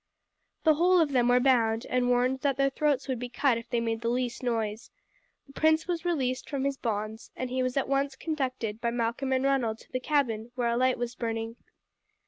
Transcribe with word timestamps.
The 0.63 0.73
whole 0.73 0.99
of 0.99 1.11
them 1.11 1.27
were 1.27 1.35
then 1.35 1.43
bound, 1.43 1.85
and 1.87 2.09
warned 2.09 2.39
that 2.39 2.57
their 2.57 2.71
throats 2.71 3.07
would 3.07 3.19
be 3.19 3.29
cut 3.29 3.59
if 3.59 3.69
they 3.69 3.79
made 3.79 4.01
the 4.01 4.09
least 4.09 4.41
noise. 4.41 4.89
The 5.45 5.53
prince 5.53 5.87
was 5.87 6.03
released 6.05 6.49
from 6.49 6.63
his 6.63 6.75
bonds, 6.75 7.29
and 7.35 7.51
he 7.51 7.61
was 7.61 7.77
at 7.77 7.87
once 7.87 8.15
conducted 8.15 8.81
by 8.81 8.89
Malcolm 8.89 9.31
and 9.31 9.43
Ronald 9.45 9.77
to 9.77 9.91
the 9.91 9.99
cabin, 9.99 10.51
where 10.55 10.69
a 10.69 10.75
light 10.75 10.97
was 10.97 11.13
burning. 11.13 11.55